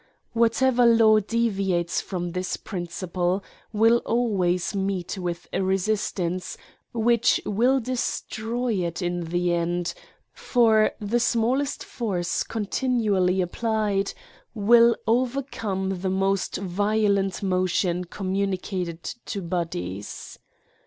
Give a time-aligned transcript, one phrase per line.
[0.33, 6.57] Whatever law deviates from this principle will always meet with a resiiitance
[6.91, 9.93] which will destroy it in the end;
[10.33, 14.13] for the smallest force continually applied
[14.55, 20.39] will over iUB AN ESSAY OX come the most violent motion communicated to bodies.